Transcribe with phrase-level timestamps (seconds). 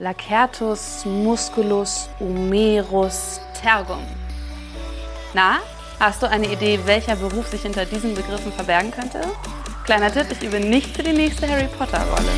[0.00, 3.98] Lacertus musculus humerus tergum.
[5.34, 5.58] Na,
[5.98, 9.20] hast du eine Idee, welcher Beruf sich hinter diesen Begriffen verbergen könnte?
[9.84, 12.30] Kleiner Tipp, ich übe nicht für die nächste Harry Potter-Rolle.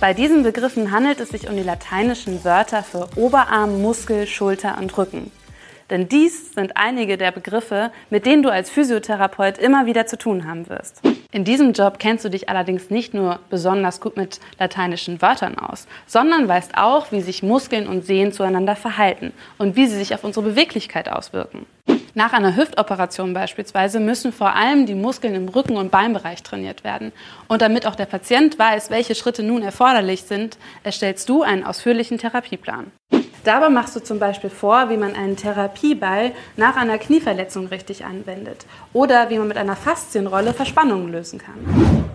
[0.00, 4.98] Bei diesen Begriffen handelt es sich um die lateinischen Wörter für Oberarm, Muskel, Schulter und
[4.98, 5.30] Rücken.
[5.90, 10.46] Denn dies sind einige der Begriffe, mit denen du als Physiotherapeut immer wieder zu tun
[10.48, 11.02] haben wirst.
[11.32, 15.86] In diesem Job kennst du dich allerdings nicht nur besonders gut mit lateinischen Wörtern aus,
[16.06, 20.24] sondern weißt auch, wie sich Muskeln und Sehnen zueinander verhalten und wie sie sich auf
[20.24, 21.66] unsere Beweglichkeit auswirken.
[22.14, 27.12] Nach einer Hüftoperation beispielsweise müssen vor allem die Muskeln im Rücken- und Beinbereich trainiert werden.
[27.46, 32.18] Und damit auch der Patient weiß, welche Schritte nun erforderlich sind, erstellst du einen ausführlichen
[32.18, 32.90] Therapieplan.
[33.44, 38.66] Dabei machst du zum Beispiel vor, wie man einen Therapieball nach einer Knieverletzung richtig anwendet
[38.92, 42.10] oder wie man mit einer Faszienrolle Verspannungen lösen kann.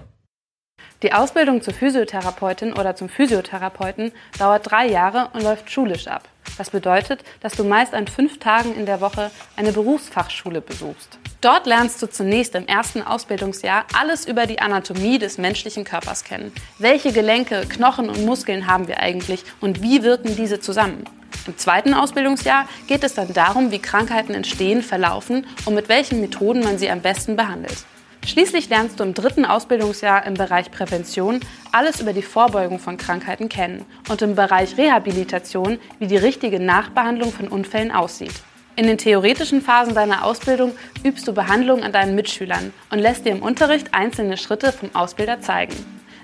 [1.02, 6.30] Die Ausbildung zur Physiotherapeutin oder zum Physiotherapeuten dauert drei Jahre und läuft schulisch ab.
[6.58, 11.18] Das bedeutet, dass du meist an fünf Tagen in der Woche eine Berufsfachschule besuchst.
[11.42, 16.52] Dort lernst du zunächst im ersten Ausbildungsjahr alles über die Anatomie des menschlichen Körpers kennen.
[16.80, 21.04] Welche Gelenke, Knochen und Muskeln haben wir eigentlich und wie wirken diese zusammen?
[21.48, 26.63] Im zweiten Ausbildungsjahr geht es dann darum, wie Krankheiten entstehen, verlaufen und mit welchen Methoden
[26.63, 27.85] man sie am besten behandelt.
[28.26, 33.49] Schließlich lernst du im dritten Ausbildungsjahr im Bereich Prävention alles über die Vorbeugung von Krankheiten
[33.49, 38.34] kennen und im Bereich Rehabilitation, wie die richtige Nachbehandlung von Unfällen aussieht.
[38.76, 43.32] In den theoretischen Phasen deiner Ausbildung übst du Behandlung an deinen Mitschülern und lässt dir
[43.32, 45.76] im Unterricht einzelne Schritte vom Ausbilder zeigen.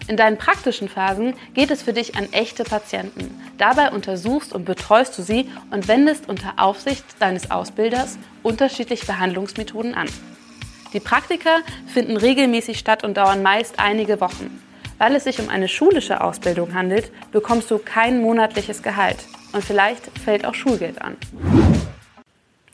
[0.08, 3.40] In deinen praktischen Phasen geht es für dich an echte Patienten.
[3.58, 10.08] Dabei untersuchst und betreust du sie und wendest unter Aufsicht deines Ausbilders unterschiedliche Behandlungsmethoden an.
[10.94, 14.62] Die Praktika finden regelmäßig statt und dauern meist einige Wochen.
[14.98, 19.18] Weil es sich um eine schulische Ausbildung handelt, bekommst du kein monatliches Gehalt
[19.54, 21.16] und vielleicht fällt auch Schulgeld an.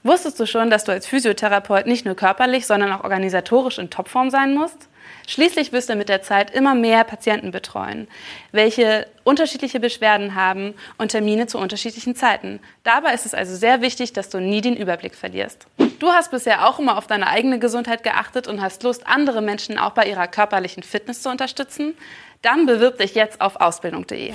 [0.03, 4.29] Wusstest du schon, dass du als Physiotherapeut nicht nur körperlich, sondern auch organisatorisch in Topform
[4.29, 4.87] sein musst?
[5.27, 8.07] Schließlich wirst du mit der Zeit immer mehr Patienten betreuen,
[8.51, 12.59] welche unterschiedliche Beschwerden haben und Termine zu unterschiedlichen Zeiten.
[12.83, 15.67] Dabei ist es also sehr wichtig, dass du nie den Überblick verlierst.
[15.99, 19.77] Du hast bisher auch immer auf deine eigene Gesundheit geachtet und hast Lust, andere Menschen
[19.77, 21.95] auch bei ihrer körperlichen Fitness zu unterstützen?
[22.41, 24.31] Dann bewirb dich jetzt auf ausbildung.de.